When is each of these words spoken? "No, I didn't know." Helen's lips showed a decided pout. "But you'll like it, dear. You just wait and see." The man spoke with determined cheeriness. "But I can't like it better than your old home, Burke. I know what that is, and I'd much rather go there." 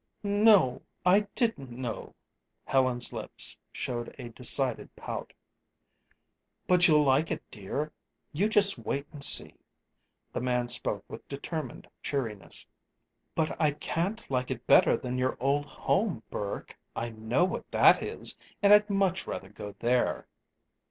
"No, 0.23 0.81
I 1.05 1.27
didn't 1.35 1.69
know." 1.69 2.15
Helen's 2.65 3.13
lips 3.13 3.59
showed 3.71 4.15
a 4.17 4.29
decided 4.29 4.95
pout. 4.95 5.31
"But 6.65 6.87
you'll 6.87 7.03
like 7.03 7.29
it, 7.29 7.43
dear. 7.51 7.93
You 8.33 8.49
just 8.49 8.79
wait 8.79 9.05
and 9.11 9.23
see." 9.23 9.53
The 10.33 10.41
man 10.41 10.69
spoke 10.69 11.05
with 11.07 11.27
determined 11.27 11.87
cheeriness. 12.01 12.65
"But 13.35 13.61
I 13.61 13.73
can't 13.73 14.27
like 14.31 14.49
it 14.49 14.65
better 14.65 14.97
than 14.97 15.19
your 15.19 15.37
old 15.39 15.65
home, 15.67 16.23
Burke. 16.31 16.75
I 16.95 17.09
know 17.09 17.43
what 17.45 17.69
that 17.69 18.01
is, 18.01 18.35
and 18.63 18.73
I'd 18.73 18.89
much 18.89 19.27
rather 19.27 19.49
go 19.49 19.75
there." 19.77 20.27